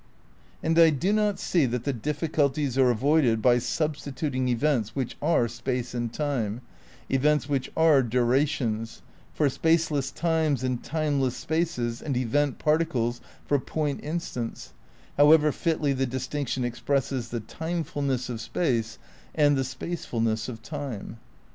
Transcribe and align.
And 0.63 0.79
I 0.79 0.89
do 0.89 1.13
not 1.13 1.37
see 1.37 1.67
that 1.67 1.83
the 1.83 1.93
difficulties 1.93 2.75
are 2.75 2.89
avoided 2.89 3.39
by 3.39 3.59
substituting 3.59 4.47
events 4.47 4.95
which 4.95 5.15
are 5.21 5.47
space 5.47 5.93
and 5.93 6.11
time, 6.11 6.61
events 7.07 7.47
which 7.47 7.71
are 7.77 8.01
durations, 8.01 9.03
for 9.31 9.47
spaceless 9.47 10.09
times 10.09 10.63
and 10.63 10.83
timeless 10.83 11.37
spaces, 11.37 12.01
and 12.01 12.17
event 12.17 12.57
particles 12.57 13.21
for 13.45 13.59
point 13.59 14.03
instants, 14.03 14.73
however 15.17 15.51
fitly 15.51 15.93
the 15.93 16.07
distinction 16.07 16.65
expresses 16.65 17.29
the 17.29 17.39
timefulness 17.41 18.27
of 18.27 18.41
space 18.41 18.97
and 19.35 19.55
the 19.55 19.63
spacefulness 19.63 20.49
of 20.49 20.63
time. 20.63 21.19